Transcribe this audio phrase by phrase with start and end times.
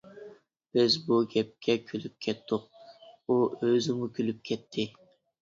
[0.77, 2.65] بىز بۇ گەپكە كۈلۈپ كەتتۇق،
[3.35, 4.89] ئۇ ئۆزىمۇ كۈلۈپ كەتتى.